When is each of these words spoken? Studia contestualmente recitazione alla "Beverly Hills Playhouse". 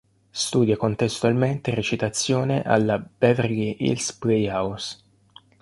Studia 0.31 0.77
contestualmente 0.77 1.75
recitazione 1.75 2.63
alla 2.63 2.97
"Beverly 2.97 3.75
Hills 3.81 4.11
Playhouse". 4.13 4.97